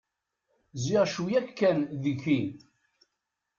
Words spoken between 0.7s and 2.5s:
Ziɣ cwiyya-k kan deg-ki!